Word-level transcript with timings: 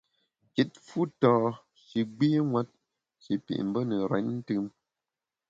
Kit 0.53 0.71
fu 0.87 1.01
tâ 1.21 1.33
shi 1.85 1.99
gbînwet, 2.15 2.69
shi 3.23 3.33
pit 3.45 3.61
mbe 3.69 3.79
ne 3.89 3.97
renntùm. 4.11 4.65